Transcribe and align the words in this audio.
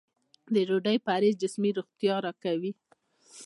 د 0.53 0.55
ډوډۍ 0.67 0.97
پرهېز 1.05 1.35
جسمي 1.41 1.71
روغتیا 1.77 2.15
راکوي. 2.25 2.71